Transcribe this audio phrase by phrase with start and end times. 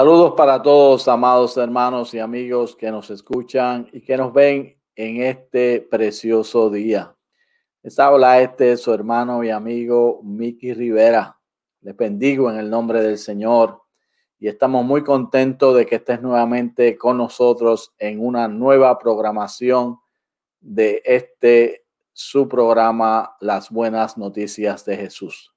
[0.00, 5.22] Saludos para todos, amados hermanos y amigos que nos escuchan y que nos ven en
[5.22, 7.14] este precioso día.
[7.82, 11.38] Les habla este su hermano y amigo Miki Rivera.
[11.82, 13.82] Les bendigo en el nombre del Señor
[14.38, 19.98] y estamos muy contentos de que estés nuevamente con nosotros en una nueva programación
[20.62, 25.54] de este su programa Las Buenas Noticias de Jesús.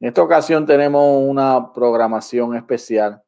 [0.00, 3.23] En esta ocasión tenemos una programación especial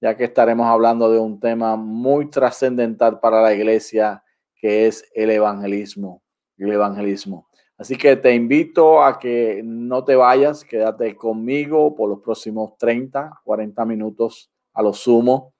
[0.00, 4.22] ya que estaremos hablando de un tema muy trascendental para la iglesia,
[4.56, 6.22] que es el evangelismo.
[6.56, 7.48] El evangelismo.
[7.76, 13.40] Así que te invito a que no te vayas, quédate conmigo por los próximos 30,
[13.44, 15.54] 40 minutos a lo sumo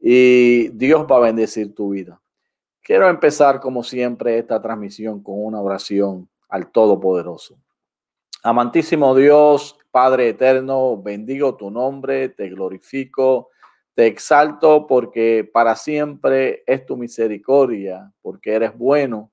[0.00, 2.20] y Dios va a bendecir tu vida.
[2.82, 7.58] Quiero empezar como siempre esta transmisión con una oración al Todopoderoso.
[8.44, 13.50] Amantísimo Dios, Padre eterno, bendigo tu nombre, te glorifico,
[13.96, 19.32] te exalto porque para siempre es tu misericordia, porque eres bueno,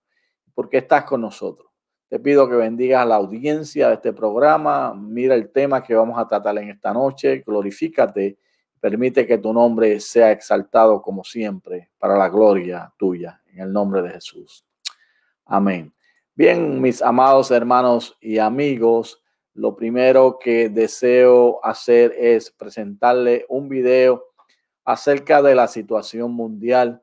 [0.56, 1.70] porque estás con nosotros.
[2.08, 4.94] Te pido que bendigas a la audiencia de este programa.
[4.94, 7.44] Mira el tema que vamos a tratar en esta noche.
[7.46, 8.38] Glorifícate.
[8.80, 13.42] Permite que tu nombre sea exaltado como siempre para la gloria tuya.
[13.52, 14.66] En el nombre de Jesús.
[15.46, 15.94] Amén.
[16.36, 19.22] Bien, mis amados hermanos y amigos,
[19.56, 24.33] lo primero que deseo hacer es presentarle un video
[24.86, 27.02] acerca de la situación mundial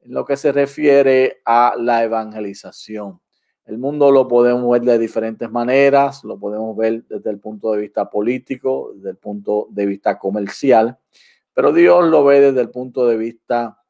[0.00, 3.20] en lo que se refiere a la evangelización.
[3.64, 7.80] El mundo lo podemos ver de diferentes maneras, lo podemos ver desde el punto de
[7.80, 10.98] vista político, desde el punto de vista comercial,
[11.54, 13.82] pero Dios lo ve desde el punto de vista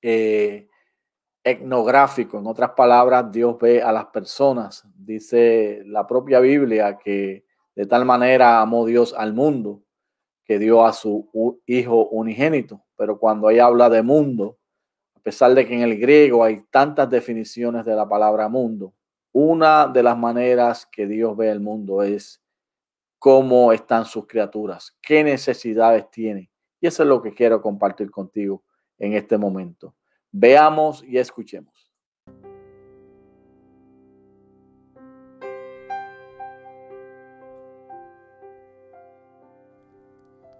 [0.00, 0.68] eh,
[1.42, 2.38] etnográfico.
[2.38, 4.84] En otras palabras, Dios ve a las personas.
[4.94, 7.44] Dice la propia Biblia que
[7.74, 9.83] de tal manera amó Dios al mundo
[10.44, 12.84] que dio a su hijo unigénito.
[12.96, 14.58] Pero cuando ahí habla de mundo,
[15.14, 18.94] a pesar de que en el griego hay tantas definiciones de la palabra mundo,
[19.32, 22.40] una de las maneras que Dios ve el mundo es
[23.18, 26.48] cómo están sus criaturas, qué necesidades tienen.
[26.80, 28.62] Y eso es lo que quiero compartir contigo
[28.98, 29.94] en este momento.
[30.30, 31.73] Veamos y escuchemos.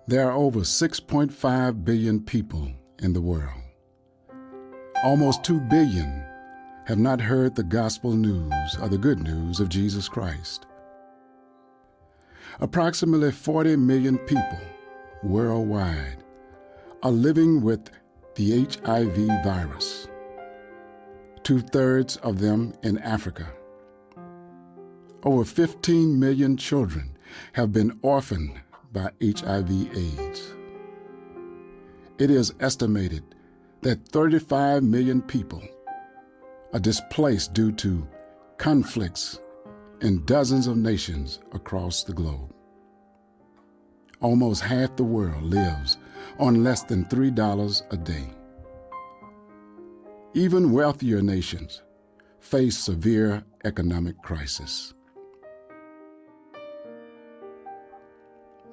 [0.06, 3.62] There are over 6.5 billion people in the world.
[5.02, 6.22] Almost 2 billion
[6.84, 10.66] have not heard the gospel news or the good news of Jesus Christ.
[12.60, 14.60] Approximately 40 million people
[15.22, 16.22] worldwide
[17.02, 17.88] are living with
[18.34, 20.08] the HIV virus,
[21.44, 23.50] two thirds of them in Africa.
[25.22, 27.16] Over 15 million children
[27.54, 28.60] have been orphaned
[28.94, 30.54] by HIV/AIDS.
[32.18, 33.24] It is estimated
[33.82, 35.62] that 35 million people
[36.72, 38.08] are displaced due to
[38.56, 39.40] conflicts
[40.00, 42.54] in dozens of nations across the globe.
[44.20, 45.98] Almost half the world lives
[46.38, 48.30] on less than $3 a day.
[50.32, 51.82] Even wealthier nations
[52.40, 54.94] face severe economic crisis.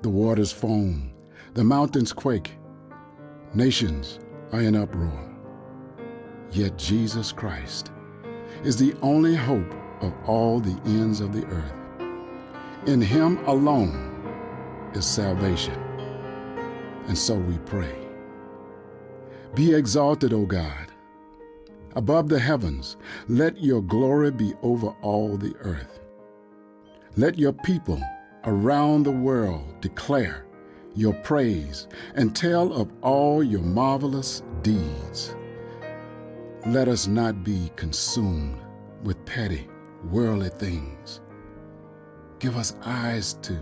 [0.02, 1.14] The waters foam,
[1.54, 2.56] the mountains quake,
[3.54, 4.20] nations
[4.52, 5.30] are in uproar.
[6.52, 7.92] Yet Jesus Christ
[8.64, 9.72] is the only hope
[10.02, 11.74] of all the ends of the earth.
[12.88, 15.80] In Him alone is salvation.
[17.08, 17.96] And so we pray.
[19.54, 20.88] Be exalted, O God.
[21.96, 22.97] Above the heavens,
[23.28, 26.00] let your glory be over all the earth.
[27.18, 28.02] Let your people
[28.46, 30.46] around the world declare
[30.96, 35.35] your praise and tell of all your marvelous deeds.
[36.66, 38.59] Let us not be consumed
[39.03, 39.67] with petty,
[40.09, 41.22] worldly things.
[42.40, 43.59] Give us eyes to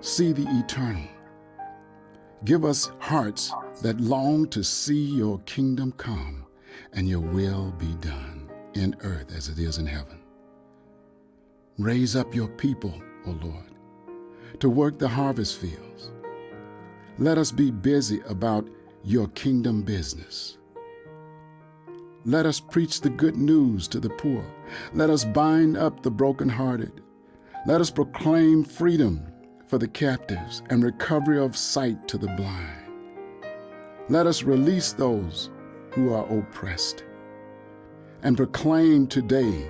[0.00, 1.08] see the eternal.
[2.44, 3.52] Give us hearts
[3.82, 6.46] that long to see your kingdom come
[6.92, 10.20] and your will be done in earth as it is in heaven.
[11.78, 12.94] Raise up your people,
[13.26, 13.77] O Lord
[14.60, 16.10] to work the harvest fields.
[17.18, 18.68] Let us be busy about
[19.04, 20.58] your kingdom business.
[22.24, 24.44] Let us preach the good news to the poor.
[24.92, 27.00] Let us bind up the brokenhearted.
[27.66, 29.26] Let us proclaim freedom
[29.66, 32.92] for the captives and recovery of sight to the blind.
[34.08, 35.50] Let us release those
[35.92, 37.04] who are oppressed
[38.22, 39.66] and proclaim today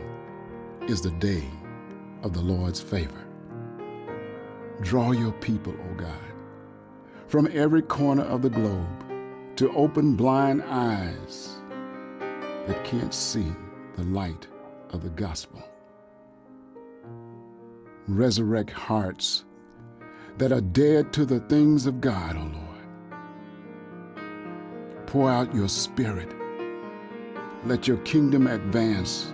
[0.89, 1.45] is the day
[2.23, 3.28] of the Lord's favor.
[4.83, 6.33] Draw your people, O God.
[7.29, 8.87] from every corner of the globe
[9.57, 11.57] to open blind eyes
[12.67, 13.53] that can't see
[13.97, 14.47] the light
[14.91, 15.63] of the gospel.
[18.09, 19.45] Resurrect hearts
[20.39, 23.01] that are dead to the things of God, O Lord.
[25.07, 26.31] Pour out your spirit.
[27.67, 29.33] Let your kingdom advance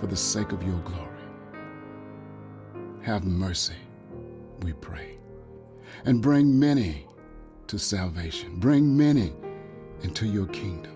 [0.00, 1.06] for the sake of your glory.
[3.02, 3.74] Have mercy,
[4.62, 5.18] we pray,
[6.04, 7.06] and bring many
[7.68, 8.56] to salvation.
[8.56, 9.32] Bring many
[10.02, 10.94] into your kingdom.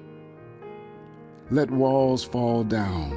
[1.50, 3.10] Let walls fall down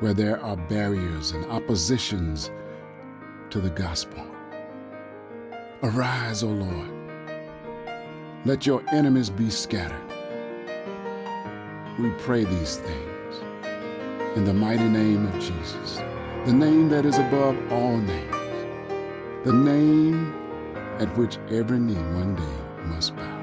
[0.00, 2.50] where there are barriers and oppositions
[3.50, 4.26] to the gospel.
[5.82, 6.90] Arise, O Lord.
[8.44, 10.00] Let your enemies be scattered.
[11.98, 13.36] We pray these things
[14.36, 16.00] in the mighty name of Jesus,
[16.44, 18.33] the name that is above all names,
[19.44, 20.32] the name
[20.98, 22.56] at which every knee one day
[22.86, 23.40] must bow.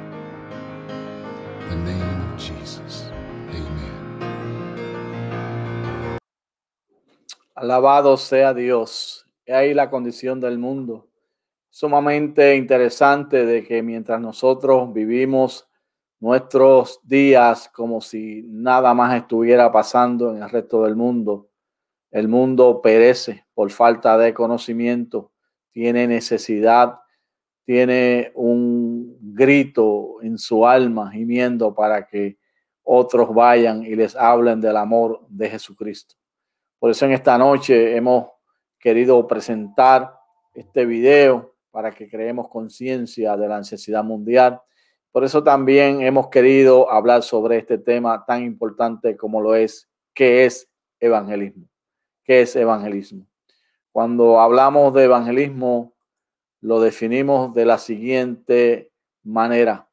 [1.70, 3.12] The name of Jesus.
[3.50, 4.58] Amen.
[7.56, 9.28] Alabado sea Dios.
[9.46, 11.08] Y ahí la condición del mundo.
[11.70, 15.70] Sumamente interesante de que mientras nosotros vivimos
[16.20, 21.50] nuestros días como si nada más estuviera pasando en el resto del mundo,
[22.10, 25.31] el mundo perece por falta de conocimiento,
[25.72, 26.96] tiene necesidad
[27.66, 32.38] tiene un grito en su alma gimiendo para que
[32.84, 36.16] otros vayan y les hablen del amor de Jesucristo.
[36.80, 38.28] Por eso en esta noche hemos
[38.80, 40.14] querido presentar
[40.54, 44.60] este video para que creemos conciencia de la necesidad mundial.
[45.12, 50.46] Por eso también hemos querido hablar sobre este tema tan importante como lo es, ¿qué
[50.46, 50.70] es
[51.00, 51.70] evangelismo?
[52.24, 53.31] ¿Qué es evangelismo?
[53.92, 55.94] Cuando hablamos de evangelismo,
[56.62, 58.90] lo definimos de la siguiente
[59.24, 59.90] manera.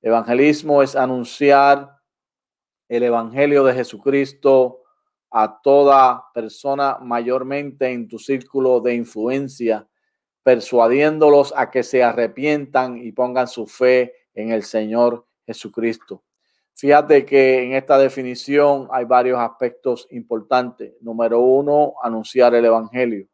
[0.00, 1.98] Evangelismo es anunciar
[2.88, 4.80] el Evangelio de Jesucristo
[5.30, 9.86] a toda persona, mayormente en tu círculo de influencia,
[10.42, 16.24] persuadiéndolos a que se arrepientan y pongan su fe en el Señor Jesucristo.
[16.74, 20.94] Fíjate que en esta definición hay varios aspectos importantes.
[21.02, 23.28] Número uno, anunciar el Evangelio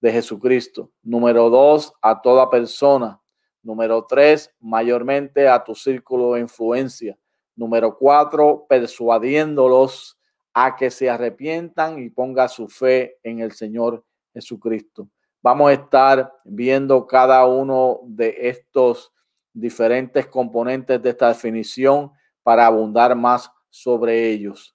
[0.00, 0.90] de Jesucristo.
[1.02, 3.20] Número dos, a toda persona.
[3.62, 7.18] Número tres, mayormente a tu círculo de influencia.
[7.56, 10.18] Número cuatro, persuadiéndolos
[10.54, 15.08] a que se arrepientan y ponga su fe en el Señor Jesucristo.
[15.42, 19.12] Vamos a estar viendo cada uno de estos
[19.52, 22.12] diferentes componentes de esta definición
[22.42, 24.74] para abundar más sobre ellos.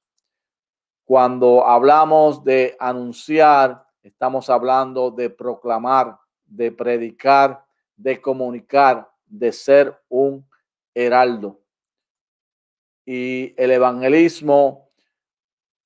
[1.06, 10.46] Cuando hablamos de anunciar, Estamos hablando de proclamar, de predicar, de comunicar, de ser un
[10.94, 11.62] heraldo.
[13.06, 14.90] Y el evangelismo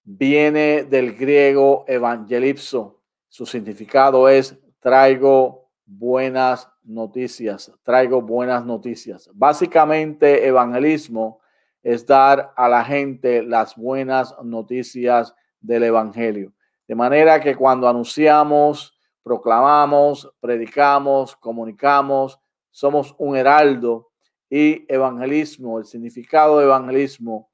[0.03, 3.03] viene del griego evangelipso.
[3.29, 9.29] Su significado es traigo buenas noticias, traigo buenas noticias.
[9.31, 11.39] Básicamente, evangelismo
[11.83, 16.51] es dar a la gente las buenas noticias del evangelio.
[16.87, 22.39] De manera que cuando anunciamos, proclamamos, predicamos, comunicamos,
[22.71, 24.09] somos un heraldo
[24.49, 27.49] y evangelismo, el significado de evangelismo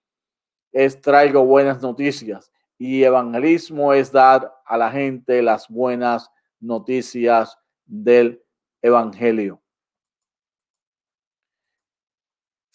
[0.71, 8.43] es traigo buenas noticias y evangelismo es dar a la gente las buenas noticias del
[8.81, 9.62] evangelio.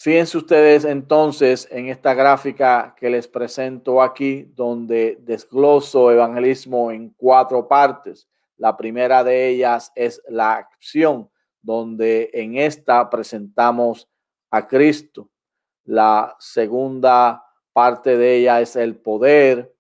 [0.01, 7.67] Fíjense ustedes entonces en esta gráfica que les presento aquí, donde desgloso evangelismo en cuatro
[7.67, 8.29] partes.
[8.59, 11.29] La primera de ellas es la acción,
[11.61, 14.09] donde en esta presentamos
[14.53, 15.31] a Cristo.
[15.85, 19.75] La segunda parte de ella es el poder.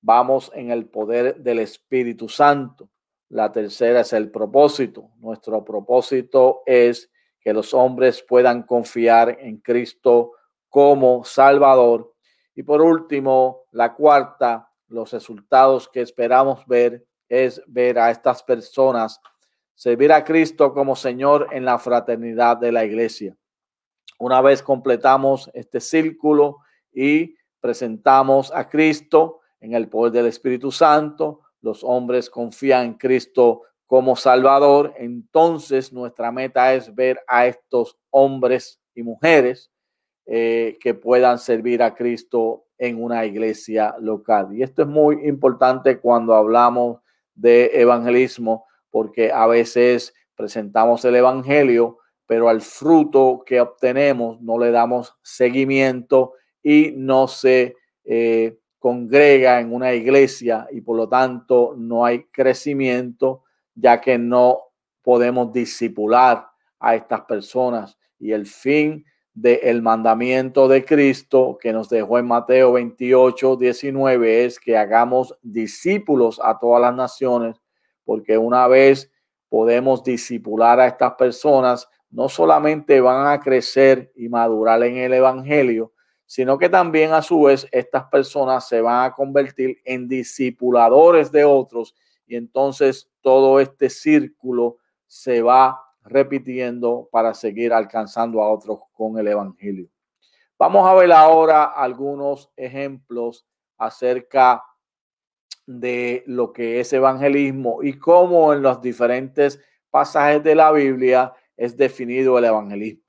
[0.00, 2.90] Vamos en el poder del Espíritu Santo.
[3.28, 5.12] La tercera es el propósito.
[5.18, 7.08] Nuestro propósito es
[7.40, 10.32] que los hombres puedan confiar en Cristo
[10.68, 12.14] como Salvador.
[12.54, 19.20] Y por último, la cuarta, los resultados que esperamos ver es ver a estas personas
[19.80, 23.34] servir a Cristo como Señor en la fraternidad de la iglesia.
[24.18, 26.58] Una vez completamos este círculo
[26.92, 33.62] y presentamos a Cristo en el poder del Espíritu Santo, los hombres confían en Cristo
[33.90, 39.72] como Salvador, entonces nuestra meta es ver a estos hombres y mujeres
[40.26, 44.56] eh, que puedan servir a Cristo en una iglesia local.
[44.56, 47.00] Y esto es muy importante cuando hablamos
[47.34, 54.70] de evangelismo, porque a veces presentamos el evangelio, pero al fruto que obtenemos no le
[54.70, 62.04] damos seguimiento y no se eh, congrega en una iglesia y por lo tanto no
[62.04, 63.42] hay crecimiento,
[63.74, 64.60] ya que no
[65.02, 66.46] podemos disipular
[66.78, 67.98] a estas personas.
[68.18, 74.58] Y el fin del mandamiento de Cristo que nos dejó en Mateo 28, 19 es
[74.58, 77.56] que hagamos discípulos a todas las naciones,
[78.04, 79.10] porque una vez
[79.48, 85.92] podemos disipular a estas personas, no solamente van a crecer y madurar en el Evangelio,
[86.26, 91.44] sino que también a su vez estas personas se van a convertir en discipuladores de
[91.44, 91.94] otros
[92.30, 94.76] y entonces todo este círculo
[95.08, 99.88] se va repitiendo para seguir alcanzando a otros con el Evangelio.
[100.56, 103.44] Vamos a ver ahora algunos ejemplos
[103.76, 104.62] acerca
[105.66, 109.60] de lo que es evangelismo y cómo en los diferentes
[109.90, 113.02] pasajes de la Biblia es definido el evangelismo.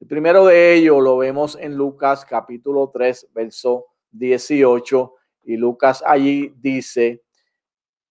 [0.00, 5.14] El primero de ellos lo vemos en Lucas capítulo 3, verso 18.
[5.44, 7.22] Y Lucas allí dice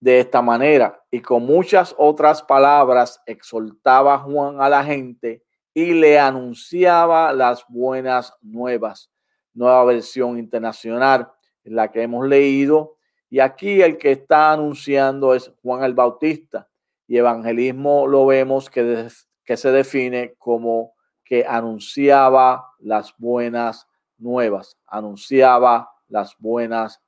[0.06, 5.42] de esta manera, y con muchas otras palabras exhortaba Juan a la gente
[5.74, 9.10] y le anunciaba las buenas nuevas.
[9.52, 11.28] Nueva versión internacional
[11.64, 12.98] en la que hemos leído.
[13.28, 16.68] Y aquí el que está anunciando es Juan el Bautista.
[17.08, 19.08] Y evangelismo lo vemos que,
[19.44, 20.94] que se define como
[21.24, 27.02] que anunciaba las buenas nuevas, anunciaba las buenas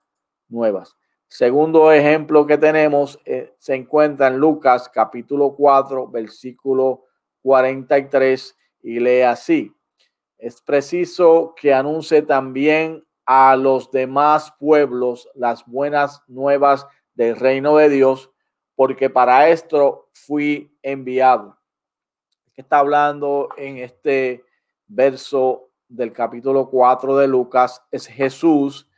[0.48, 0.96] nuevas.
[1.28, 7.04] Segundo ejemplo que tenemos eh, se encuentra en Lucas capítulo 4, versículo
[7.42, 9.74] 43 y lee así.
[10.38, 17.90] Es preciso que anuncie también a los demás pueblos las buenas nuevas del reino de
[17.90, 18.30] Dios,
[18.74, 21.58] porque para esto fui enviado
[22.60, 24.44] está hablando en este
[24.88, 28.88] verso del capítulo 4 de Lucas es Jesús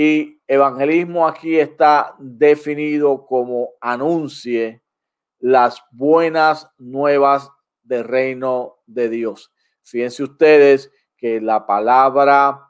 [0.00, 4.80] y evangelismo aquí está definido como anuncie
[5.40, 7.50] las buenas nuevas
[7.82, 9.52] del reino de Dios.
[9.82, 12.68] Fíjense ustedes que la palabra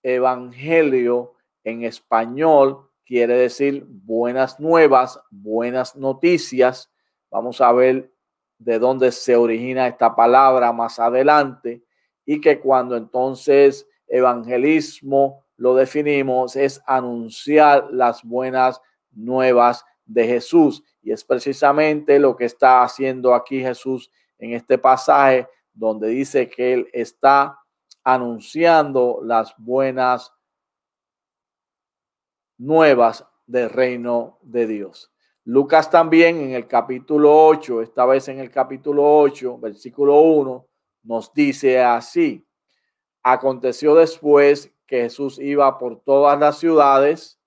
[0.00, 1.34] evangelio
[1.64, 6.88] en español quiere decir buenas nuevas, buenas noticias.
[7.32, 8.12] Vamos a ver
[8.58, 11.82] de dónde se origina esta palabra más adelante
[12.24, 21.12] y que cuando entonces evangelismo lo definimos es anunciar las buenas nuevas de Jesús y
[21.12, 26.88] es precisamente lo que está haciendo aquí Jesús en este pasaje donde dice que él
[26.94, 27.58] está
[28.02, 30.32] anunciando las buenas
[32.56, 35.12] nuevas del reino de Dios.
[35.44, 40.66] Lucas también en el capítulo 8, esta vez en el capítulo 8, versículo 1,
[41.02, 42.46] nos dice así.
[43.22, 47.38] Aconteció después que Jesús iba por todas las ciudades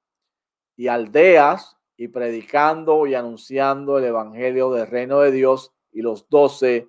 [0.78, 6.88] y aldeas y predicando y anunciando el evangelio del reino de Dios y los doce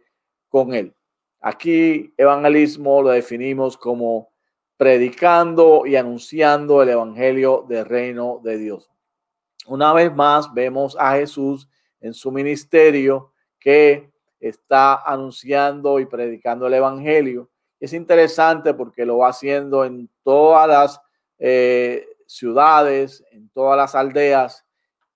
[0.49, 0.95] con él.
[1.41, 4.31] Aquí evangelismo lo definimos como
[4.77, 8.89] predicando y anunciando el evangelio del reino de Dios.
[9.67, 11.69] Una vez más vemos a Jesús
[12.01, 14.09] en su ministerio que
[14.39, 17.51] está anunciando y predicando el Evangelio.
[17.85, 21.03] Es interesante porque lo va haciendo en todas las
[21.39, 24.65] eh, ciudades, en todas las aldeas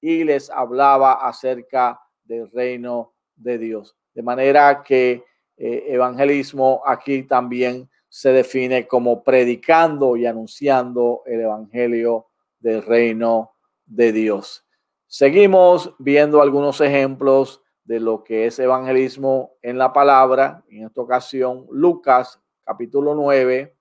[0.02, 3.96] y les hablaba acerca del reino de Dios.
[4.12, 5.24] De manera que
[5.56, 12.26] eh, evangelismo aquí también se define como predicando y anunciando el Evangelio
[12.60, 13.52] del reino
[13.86, 14.66] de Dios.
[15.06, 20.62] Seguimos viendo algunos ejemplos de lo que es evangelismo en la palabra.
[20.68, 23.74] En esta ocasión, Lucas capítulo 9,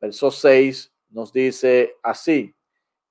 [0.00, 2.56] verso 6 nos dice así,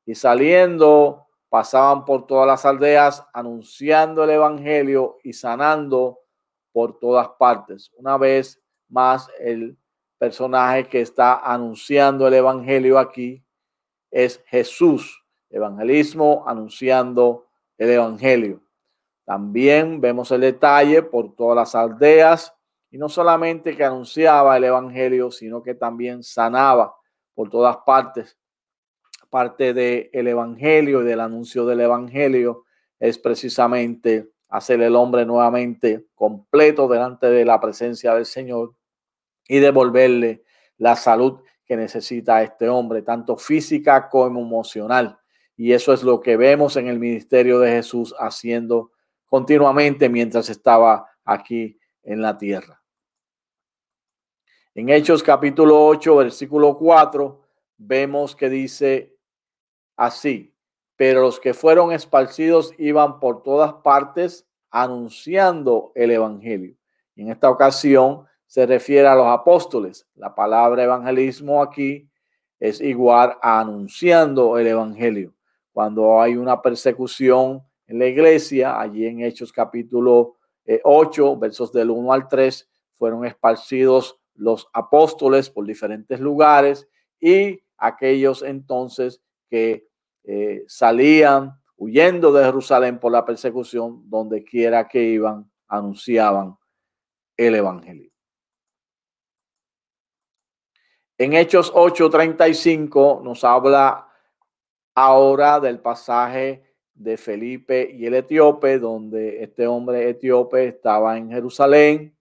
[0.03, 6.21] y saliendo pasaban por todas las aldeas anunciando el evangelio y sanando
[6.71, 7.91] por todas partes.
[7.97, 8.59] Una vez
[8.89, 9.77] más, el
[10.17, 13.45] personaje que está anunciando el evangelio aquí
[14.09, 17.45] es Jesús evangelismo, anunciando
[17.77, 18.61] el evangelio.
[19.23, 22.55] También vemos el detalle por todas las aldeas
[22.91, 26.93] y no solamente que anunciaba el evangelio, sino que también sanaba
[27.33, 28.37] por todas partes.
[29.29, 32.65] Parte del el evangelio y del anuncio del evangelio
[32.99, 38.75] es precisamente hacer el hombre nuevamente completo delante de la presencia del Señor
[39.47, 40.43] y devolverle
[40.77, 45.17] la salud que necesita este hombre, tanto física como emocional.
[45.55, 48.91] Y eso es lo que vemos en el ministerio de Jesús haciendo
[49.25, 52.80] continuamente mientras estaba aquí en la tierra.
[54.73, 57.41] En Hechos capítulo 8, versículo 4,
[57.77, 59.17] vemos que dice
[59.97, 60.55] así,
[60.95, 66.77] pero los que fueron esparcidos iban por todas partes anunciando el Evangelio.
[67.17, 70.07] En esta ocasión se refiere a los apóstoles.
[70.15, 72.09] La palabra evangelismo aquí
[72.57, 75.33] es igual a anunciando el Evangelio.
[75.73, 80.37] Cuando hay una persecución en la iglesia, allí en Hechos capítulo
[80.83, 86.87] 8, eh, versos del 1 al 3, fueron esparcidos los apóstoles por diferentes lugares
[87.19, 89.87] y aquellos entonces que
[90.23, 96.55] eh, salían huyendo de Jerusalén por la persecución, donde quiera que iban, anunciaban
[97.35, 98.11] el Evangelio.
[101.17, 104.07] En Hechos 8:35 nos habla
[104.95, 112.15] ahora del pasaje de Felipe y el etíope, donde este hombre etíope estaba en Jerusalén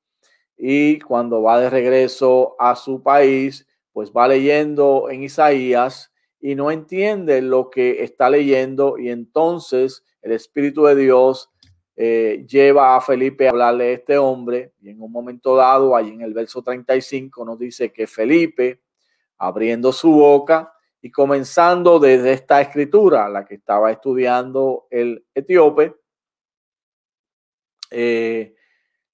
[0.63, 6.71] y cuando va de regreso a su país, pues va leyendo en Isaías y no
[6.71, 11.51] entiende lo que está leyendo y entonces el Espíritu de Dios
[11.97, 16.11] eh, lleva a Felipe a hablarle a este hombre y en un momento dado, ahí
[16.11, 18.83] en el verso 35 nos dice que Felipe,
[19.39, 25.95] abriendo su boca y comenzando desde esta escritura, la que estaba estudiando el etíope,
[27.91, 28.55] eh,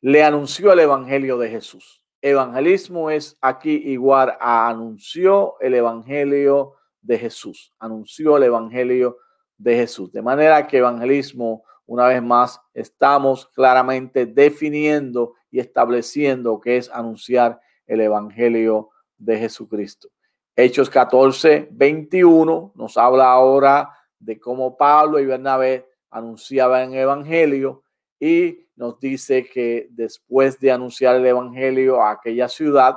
[0.06, 2.00] le anunció el Evangelio de Jesús.
[2.22, 9.18] Evangelismo es aquí igual a anunció el Evangelio de Jesús, anunció el Evangelio
[9.58, 10.12] de Jesús.
[10.12, 17.60] De manera que evangelismo, una vez más, estamos claramente definiendo y estableciendo que es anunciar
[17.84, 20.06] el Evangelio de Jesucristo.
[20.54, 23.90] Hechos 14, 21 nos habla ahora
[24.20, 27.82] de cómo Pablo y Bernabé anunciaban el Evangelio
[28.18, 32.96] y nos dice que después de anunciar el Evangelio a aquella ciudad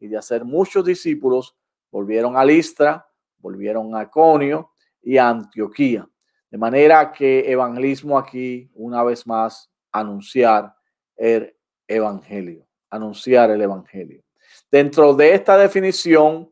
[0.00, 1.56] y de hacer muchos discípulos,
[1.90, 3.06] volvieron a Listra,
[3.38, 6.08] volvieron a Conio y a Antioquía.
[6.50, 10.74] De manera que evangelismo aquí, una vez más, anunciar
[11.16, 11.54] el
[11.86, 14.22] Evangelio, anunciar el Evangelio.
[14.70, 16.50] Dentro de esta definición,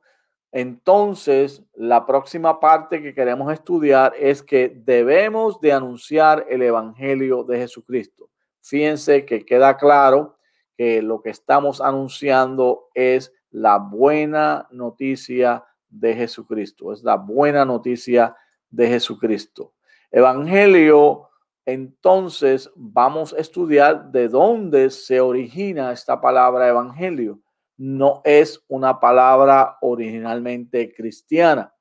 [0.57, 7.59] entonces, la próxima parte que queremos estudiar es que debemos de anunciar el Evangelio de
[7.59, 8.31] Jesucristo.
[8.63, 10.39] Fíjense que queda claro
[10.75, 18.35] que lo que estamos anunciando es la buena noticia de Jesucristo, es la buena noticia
[18.71, 19.75] de Jesucristo.
[20.11, 21.29] Evangelio,
[21.67, 27.43] entonces vamos a estudiar de dónde se origina esta palabra evangelio.
[27.77, 31.75] No es una palabra originalmente cristiana.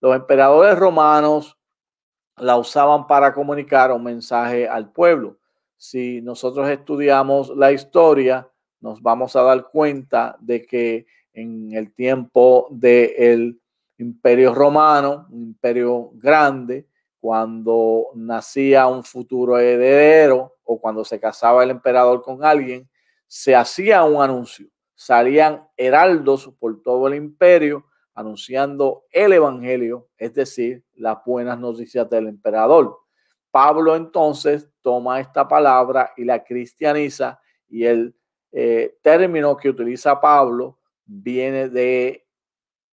[0.00, 1.58] Los emperadores romanos
[2.36, 5.38] la usaban para comunicar un mensaje al pueblo
[5.82, 8.48] si nosotros estudiamos la historia,
[8.80, 13.60] nos vamos a dar cuenta de que en el tiempo del
[13.98, 16.86] imperio romano, un imperio grande,
[17.18, 22.88] cuando nacía un futuro heredero o cuando se casaba el emperador con alguien,
[23.26, 24.68] se hacía un anuncio.
[25.04, 32.28] Salían heraldos por todo el imperio anunciando el evangelio, es decir, las buenas noticias del
[32.28, 33.00] emperador.
[33.50, 38.14] Pablo entonces toma esta palabra y la cristianiza y el
[38.52, 42.24] eh, término que utiliza Pablo viene de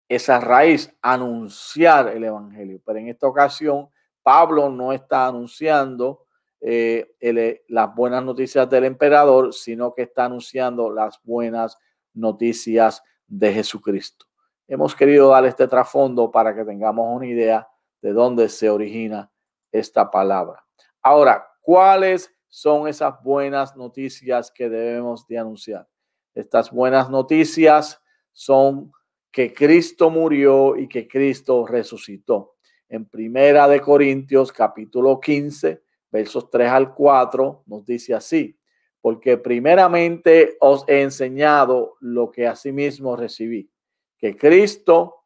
[0.08, 2.80] esa raíz, anunciar el Evangelio.
[2.86, 3.90] Pero en esta ocasión,
[4.22, 6.24] Pablo no está anunciando
[6.58, 11.76] eh, eh, las buenas noticias del emperador, sino que está anunciando las buenas
[12.18, 14.26] noticias de Jesucristo.
[14.66, 17.66] Hemos querido dar este trasfondo para que tengamos una idea
[18.02, 19.30] de dónde se origina
[19.72, 20.64] esta palabra.
[21.02, 25.88] Ahora, ¿cuáles son esas buenas noticias que debemos de anunciar?
[26.34, 28.00] Estas buenas noticias
[28.32, 28.92] son
[29.30, 32.56] que Cristo murió y que Cristo resucitó.
[32.88, 38.57] En Primera de Corintios capítulo 15, versos 3 al 4 nos dice así:
[39.00, 43.70] porque primeramente os he enseñado lo que asimismo recibí,
[44.16, 45.24] que Cristo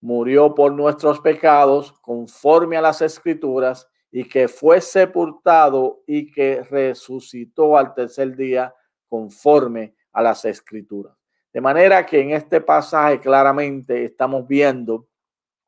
[0.00, 7.78] murió por nuestros pecados conforme a las escrituras y que fue sepultado y que resucitó
[7.78, 8.74] al tercer día
[9.08, 11.14] conforme a las escrituras.
[11.52, 15.06] De manera que en este pasaje claramente estamos viendo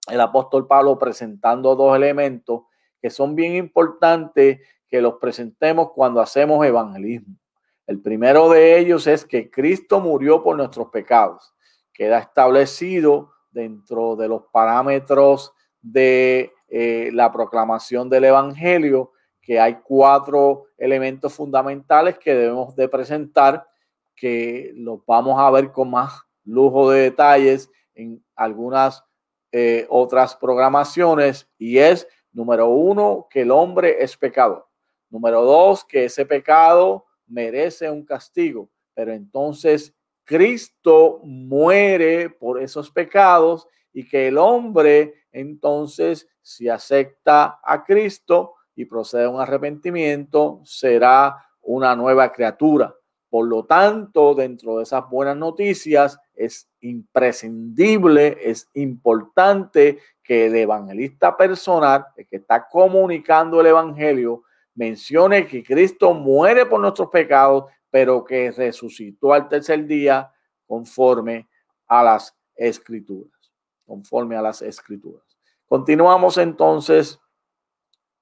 [0.08, 2.62] el apóstol Pablo presentando dos elementos
[3.00, 7.36] que son bien importantes que los presentemos cuando hacemos evangelismo.
[7.86, 11.54] El primero de ellos es que Cristo murió por nuestros pecados.
[11.92, 20.64] Queda establecido dentro de los parámetros de eh, la proclamación del Evangelio, que hay cuatro
[20.78, 23.68] elementos fundamentales que debemos de presentar,
[24.16, 29.04] que los vamos a ver con más lujo de detalles en algunas
[29.52, 34.66] eh, otras programaciones y es, número uno, que el hombre es pecador.
[35.10, 43.66] Número dos, que ese pecado merece un castigo, pero entonces Cristo muere por esos pecados
[43.92, 51.36] y que el hombre entonces si acepta a Cristo y procede a un arrepentimiento, será
[51.62, 52.94] una nueva criatura.
[53.30, 61.36] Por lo tanto, dentro de esas buenas noticias, es imprescindible, es importante que el evangelista
[61.36, 64.42] personal, el que está comunicando el evangelio,
[64.74, 70.32] mencione que Cristo muere por nuestros pecados, pero que resucitó al tercer día
[70.66, 71.48] conforme
[71.86, 73.32] a las escrituras,
[73.86, 75.22] conforme a las escrituras.
[75.66, 77.20] Continuamos entonces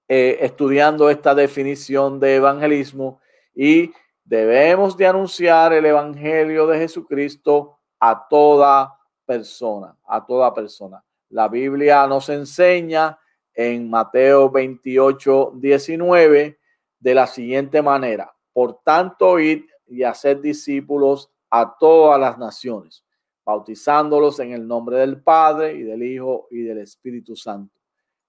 [0.09, 3.21] eh, estudiando esta definición de evangelismo
[3.55, 3.93] y
[4.25, 11.03] debemos de anunciar el evangelio de Jesucristo a toda persona, a toda persona.
[11.31, 13.19] La Biblia nos enseña
[13.55, 16.59] en Mateo 28, 19
[16.99, 18.35] de la siguiente manera.
[18.53, 23.05] Por tanto, id y hacer discípulos a todas las naciones,
[23.45, 27.75] bautizándolos en el nombre del Padre y del Hijo y del Espíritu Santo.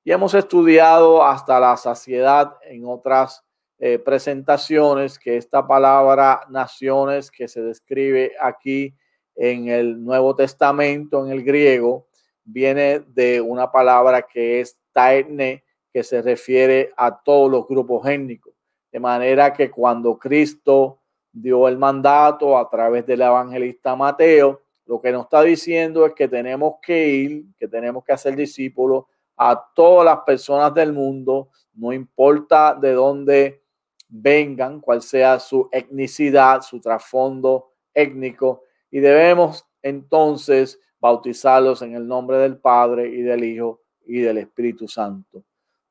[0.03, 3.43] Y hemos estudiado hasta la saciedad en otras
[3.79, 8.93] eh, presentaciones que esta palabra naciones que se describe aquí
[9.35, 12.07] en el Nuevo Testamento, en el griego,
[12.43, 18.53] viene de una palabra que es taetne, que se refiere a todos los grupos étnicos.
[18.91, 20.99] De manera que cuando Cristo
[21.31, 26.27] dio el mandato a través del evangelista Mateo, lo que nos está diciendo es que
[26.27, 29.05] tenemos que ir, que tenemos que hacer discípulos
[29.37, 33.63] a todas las personas del mundo, no importa de dónde
[34.09, 42.37] vengan, cuál sea su etnicidad, su trasfondo étnico, y debemos entonces bautizarlos en el nombre
[42.37, 45.43] del Padre y del Hijo y del Espíritu Santo.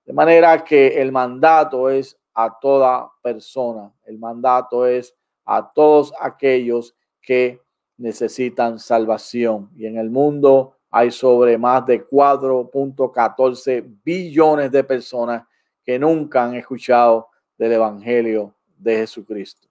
[0.04, 6.94] De manera que el mandato es a toda persona, el mandato es a todos aquellos
[7.20, 7.60] que
[7.96, 9.70] necesitan salvación.
[9.76, 15.44] Y en el mundo hay sobre más de 4.14 billones de personas
[15.84, 19.68] que nunca han escuchado del Evangelio de Jesucristo.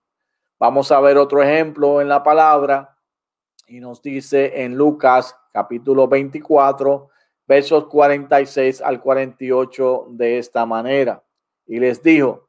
[0.59, 2.95] Vamos a ver otro ejemplo en la palabra
[3.67, 7.09] y nos dice en Lucas capítulo 24,
[7.51, 11.21] versos 46 al 48 de esta manera.
[11.67, 12.47] Y les dijo,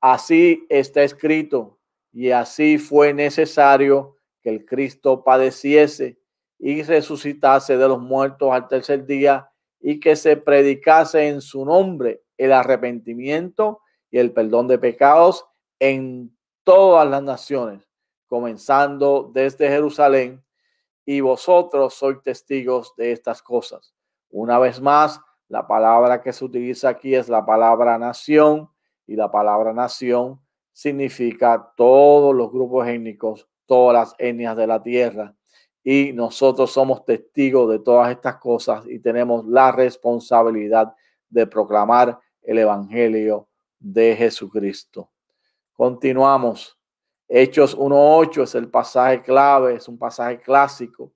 [0.00, 1.78] así está escrito
[2.14, 6.18] y así fue necesario que el Cristo padeciese
[6.58, 12.22] y resucitase de los muertos al tercer día y que se predicase en su nombre
[12.38, 15.44] el arrepentimiento y el perdón de pecados
[15.78, 16.34] en
[16.64, 17.86] todas las naciones,
[18.26, 20.42] comenzando desde Jerusalén,
[21.04, 23.97] y vosotros sois testigos de estas cosas.
[24.30, 28.68] Una vez más, la palabra que se utiliza aquí es la palabra nación,
[29.08, 30.38] y la palabra nación
[30.72, 35.34] significa todos los grupos étnicos, todas las etnias de la tierra.
[35.82, 40.94] Y nosotros somos testigos de todas estas cosas y tenemos la responsabilidad
[41.30, 45.10] de proclamar el Evangelio de Jesucristo.
[45.72, 46.78] Continuamos.
[47.26, 51.12] Hechos 1.8 es el pasaje clave, es un pasaje clásico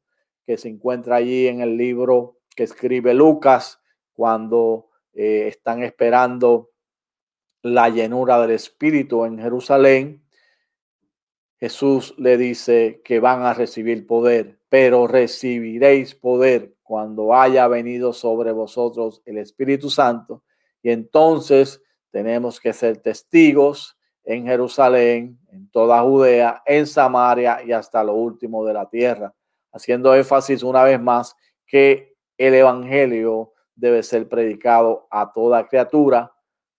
[0.46, 3.80] que se encuentra allí en el libro que escribe Lucas
[4.12, 6.70] cuando eh, están esperando
[7.62, 10.24] la llenura del Espíritu en Jerusalén.
[11.58, 18.52] Jesús le dice que van a recibir poder, pero recibiréis poder cuando haya venido sobre
[18.52, 20.42] vosotros el Espíritu Santo.
[20.82, 28.02] Y entonces tenemos que ser testigos en Jerusalén, en toda Judea, en Samaria y hasta
[28.04, 29.34] lo último de la tierra,
[29.72, 31.36] haciendo énfasis una vez más
[31.66, 32.11] que
[32.42, 36.34] el Evangelio debe ser predicado a toda criatura.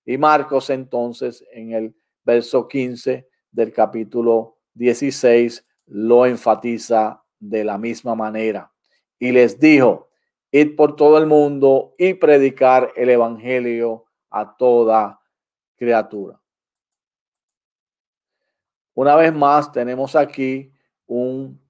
[0.06, 1.95] Y Marcos entonces en el
[2.26, 8.73] verso 15 del capítulo 16 lo enfatiza de la misma manera.
[9.17, 10.10] Y les dijo,
[10.52, 15.21] id por todo el mundo y predicar el Evangelio a toda
[15.78, 16.41] criatura.
[18.95, 20.73] Una vez más, tenemos aquí
[21.08, 21.62] un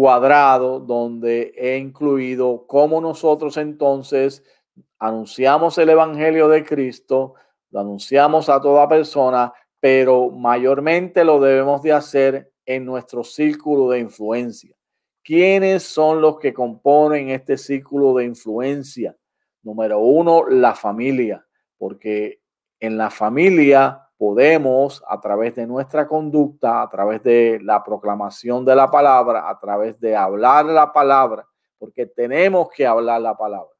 [0.00, 4.42] cuadrado donde he incluido cómo nosotros entonces
[4.98, 7.34] anunciamos el Evangelio de Cristo,
[7.68, 13.98] lo anunciamos a toda persona, pero mayormente lo debemos de hacer en nuestro círculo de
[13.98, 14.74] influencia.
[15.22, 19.14] ¿Quiénes son los que componen este círculo de influencia?
[19.62, 22.40] Número uno, la familia, porque
[22.80, 28.76] en la familia podemos, a través de nuestra conducta, a través de la proclamación de
[28.76, 33.74] la palabra, a través de hablar la palabra, porque tenemos que hablar la palabra.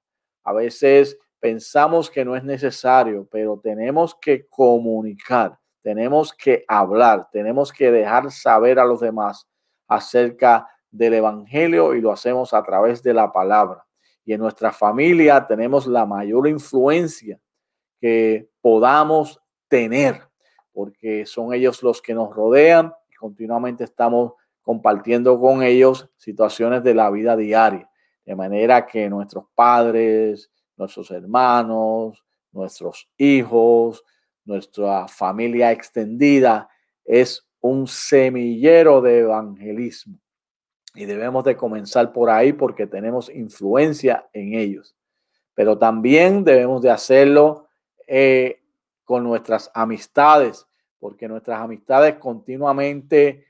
[0.45, 7.71] A veces pensamos que no es necesario, pero tenemos que comunicar, tenemos que hablar, tenemos
[7.71, 9.47] que dejar saber a los demás
[9.89, 13.85] acerca del Evangelio y lo hacemos a través de la palabra.
[14.25, 17.39] Y en nuestra familia tenemos la mayor influencia
[18.01, 20.30] que podamos tener
[20.73, 26.95] porque son ellos los que nos rodean y continuamente estamos compartiendo con ellos situaciones de
[26.95, 27.91] la vida diaria,
[28.25, 34.05] de manera que nuestros padres, nuestros hermanos, nuestros hijos,
[34.45, 36.69] nuestra familia extendida
[37.05, 40.19] es un semillero de evangelismo.
[40.95, 44.97] Y debemos de comenzar por ahí porque tenemos influencia en ellos.
[45.55, 47.69] Pero también debemos de hacerlo
[48.07, 48.60] eh,
[49.11, 50.69] con nuestras amistades,
[51.01, 53.45] porque nuestras amistades continuamente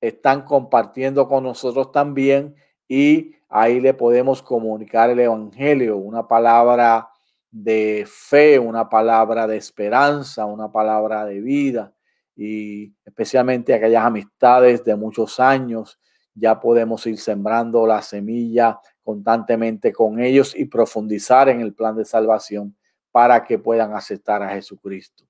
[0.00, 2.56] están compartiendo con nosotros también
[2.88, 7.10] y ahí le podemos comunicar el Evangelio, una palabra
[7.50, 11.92] de fe, una palabra de esperanza, una palabra de vida.
[12.34, 16.00] Y especialmente aquellas amistades de muchos años,
[16.34, 22.06] ya podemos ir sembrando la semilla constantemente con ellos y profundizar en el plan de
[22.06, 22.74] salvación
[23.12, 25.24] para que puedan aceptar a Jesucristo.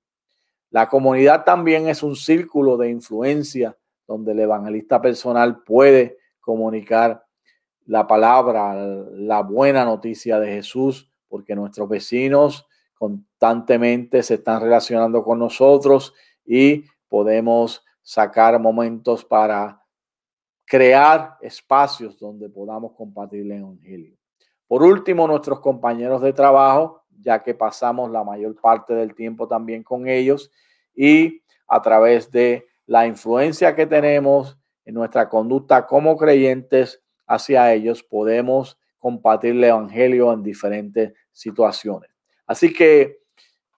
[0.71, 7.23] La comunidad también es un círculo de influencia donde el evangelista personal puede comunicar
[7.85, 12.65] la palabra, la buena noticia de Jesús, porque nuestros vecinos
[12.95, 16.13] constantemente se están relacionando con nosotros
[16.45, 19.81] y podemos sacar momentos para
[20.65, 24.17] crear espacios donde podamos compartir el Evangelio.
[24.67, 29.83] Por último, nuestros compañeros de trabajo ya que pasamos la mayor parte del tiempo también
[29.83, 30.51] con ellos
[30.93, 38.03] y a través de la influencia que tenemos en nuestra conducta como creyentes hacia ellos,
[38.03, 42.09] podemos compartir el Evangelio en diferentes situaciones.
[42.45, 43.19] Así que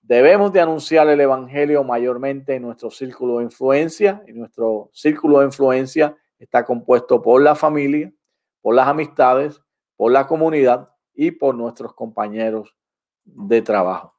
[0.01, 4.23] debemos de anunciar el Evangelio mayormente en nuestro círculo de influencia.
[4.27, 8.11] Y nuestro círculo de influencia está compuesto por la familia,
[8.61, 9.61] por las amistades,
[9.95, 12.75] por la comunidad y por nuestros compañeros
[13.25, 14.15] de trabajo.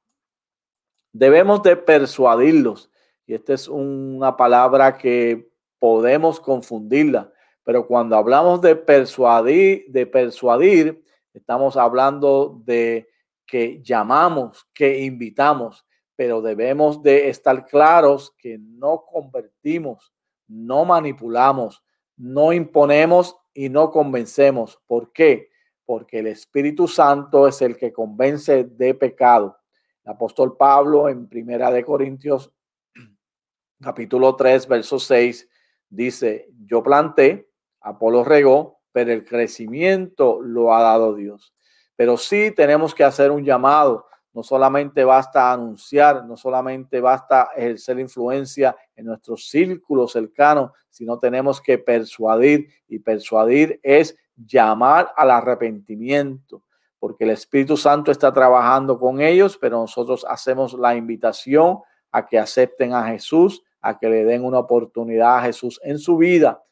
[1.12, 2.90] Debemos de persuadirlos,
[3.26, 7.32] y esta es una palabra que podemos confundirla,
[7.64, 13.08] pero cuando hablamos de persuadir, de persuadir, estamos hablando de
[13.46, 20.12] que llamamos, que invitamos, pero debemos de estar claros que no convertimos,
[20.48, 21.82] no manipulamos,
[22.16, 24.80] no imponemos y no convencemos.
[24.86, 25.50] ¿Por qué?
[25.86, 29.58] Porque el Espíritu Santo es el que convence de pecado.
[30.04, 32.52] El apóstol Pablo en Primera de Corintios
[33.80, 35.48] capítulo 3, verso 6
[35.88, 37.48] dice, yo planté,
[37.80, 41.54] Apolo regó, pero el crecimiento lo ha dado Dios.
[41.94, 44.06] Pero sí tenemos que hacer un llamado.
[44.32, 51.60] No solamente basta anunciar, no solamente basta ejercer influencia en nuestro círculo cercano, sino tenemos
[51.60, 52.68] que persuadir.
[52.88, 56.62] Y persuadir es llamar al arrepentimiento,
[56.98, 62.38] porque el Espíritu Santo está trabajando con ellos, pero nosotros hacemos la invitación a que
[62.38, 66.62] acepten a Jesús, a que le den una oportunidad a Jesús en su vida.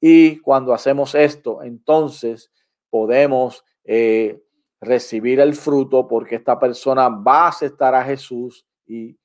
[0.00, 2.50] Y cuando hacemos esto, entonces
[2.90, 4.42] podemos eh,
[4.80, 9.18] recibir el fruto porque esta persona va a aceptar a Jesús y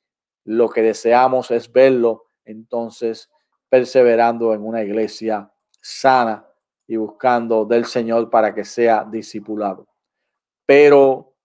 [0.45, 3.29] lo que deseamos es verlo entonces
[3.67, 6.48] perseverando en una iglesia sana
[6.89, 9.87] y buscando del Señor para que sea discipulado.
[10.65, 11.35] Pero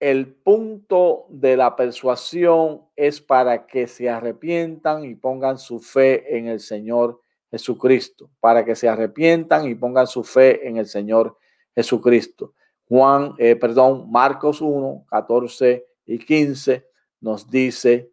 [0.00, 6.48] el punto de la persuasión es para que se arrepientan y pongan su fe en
[6.48, 11.38] el Señor Jesucristo, para que se arrepientan y pongan su fe en el Señor
[11.76, 12.54] Jesucristo.
[12.88, 16.88] Juan, eh, perdón, Marcos 1, 14 y 15
[17.20, 18.10] nos dice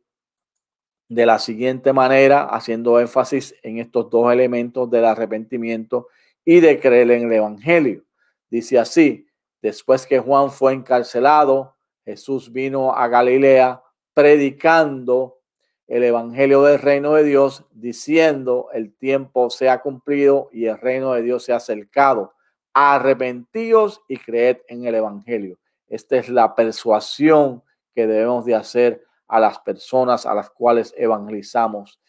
[1.10, 6.10] de la siguiente manera, haciendo énfasis en estos dos elementos del arrepentimiento
[6.46, 8.06] y de creer en el Evangelio.
[8.50, 9.28] Dice así,
[9.62, 13.82] después que Juan fue encarcelado, Jesús vino a Galilea
[14.14, 15.40] predicando
[15.88, 21.14] el Evangelio del reino de Dios, diciendo, el tiempo se ha cumplido y el reino
[21.14, 22.34] de Dios se ha acercado.
[22.74, 25.60] Arrepentíos y creed en el Evangelio.
[25.88, 32.00] Esta es la persuasión que debemos de hacer a las personas a las cuales evangelizamos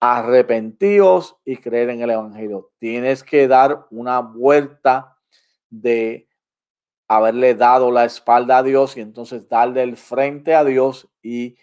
[0.00, 2.70] arrepentíos y creer en el Evangelio.
[2.78, 5.16] Tienes que dar una vuelta
[5.68, 6.26] de
[7.06, 11.56] haberle dado la espalda a Dios y entonces darle el frente a Dios y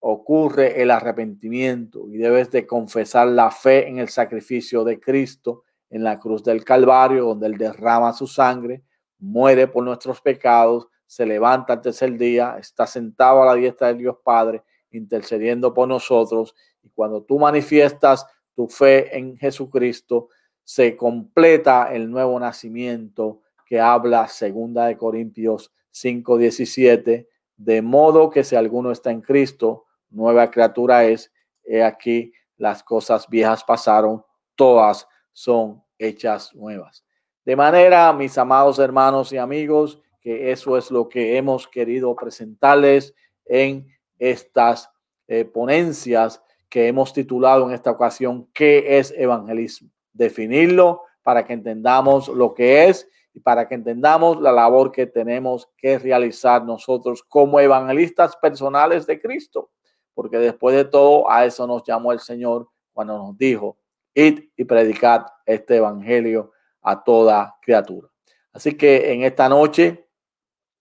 [0.00, 5.62] ocurre el arrepentimiento y debes de confesar la fe en el sacrificio de Cristo
[5.94, 8.82] en la cruz del Calvario, donde Él derrama su sangre,
[9.18, 13.98] muere por nuestros pecados, se levanta al tercer día, está sentado a la diestra del
[13.98, 16.54] Dios Padre, intercediendo por nosotros.
[16.84, 20.28] Y cuando tú manifiestas tu fe en Jesucristo,
[20.62, 28.56] se completa el nuevo nacimiento que habla segunda de Corintios 5:17, de modo que si
[28.56, 31.32] alguno está en Cristo, nueva criatura es,
[31.64, 37.04] he aquí las cosas viejas pasaron, todas son hechas nuevas.
[37.44, 43.14] De manera, mis amados hermanos y amigos, que eso es lo que hemos querido presentarles
[43.44, 43.86] en
[44.18, 44.90] estas
[45.28, 49.90] eh, ponencias que hemos titulado en esta ocasión, ¿qué es evangelismo?
[50.12, 55.68] Definirlo para que entendamos lo que es y para que entendamos la labor que tenemos
[55.76, 59.70] que realizar nosotros como evangelistas personales de Cristo
[60.14, 63.76] porque después de todo a eso nos llamó el Señor cuando nos dijo,
[64.14, 68.08] id y predicad este evangelio a toda criatura.
[68.52, 70.08] Así que en esta noche,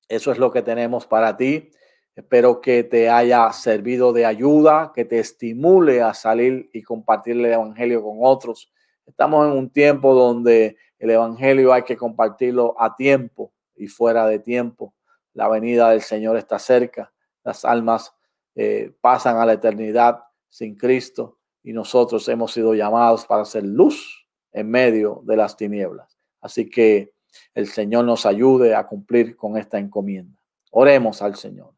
[0.08, 1.72] eso es lo que tenemos para ti.
[2.16, 7.46] Espero que te haya servido de ayuda, que te estimule a salir y compartir el
[7.46, 8.72] evangelio con otros.
[9.08, 14.38] Estamos en un tiempo donde el evangelio hay que compartirlo a tiempo y fuera de
[14.38, 14.94] tiempo.
[15.34, 17.12] La venida del Señor está cerca.
[17.44, 18.14] Las almas
[18.54, 24.28] eh, pasan a la eternidad sin Cristo y nosotros hemos sido llamados para ser luz
[24.52, 26.20] en medio de las tinieblas.
[26.40, 27.12] Así que
[27.56, 30.40] el Señor nos ayude a cumplir con esta encomienda.
[30.70, 31.74] Oremos al Señor.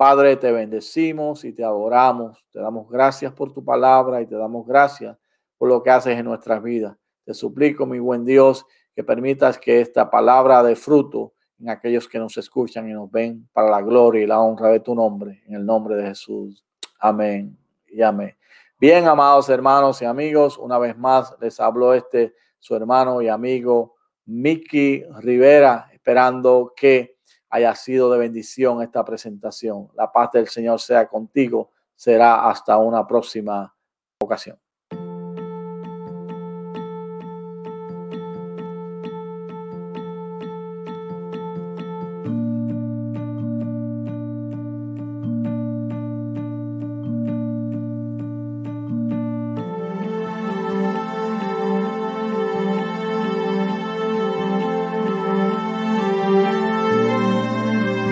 [0.00, 2.42] Padre, te bendecimos y te adoramos.
[2.50, 5.14] Te damos gracias por tu palabra y te damos gracias
[5.58, 6.96] por lo que haces en nuestras vidas.
[7.22, 12.18] Te suplico, mi buen Dios, que permitas que esta palabra de fruto en aquellos que
[12.18, 15.56] nos escuchan y nos ven para la gloria y la honra de tu nombre, en
[15.56, 16.64] el nombre de Jesús.
[16.98, 18.34] Amén y amén.
[18.78, 23.96] Bien, amados hermanos y amigos, una vez más les habló este su hermano y amigo
[24.24, 27.19] Miki Rivera, esperando que
[27.50, 29.88] haya sido de bendición esta presentación.
[29.94, 31.72] La paz del Señor sea contigo.
[31.96, 33.74] Será hasta una próxima
[34.20, 34.58] ocasión.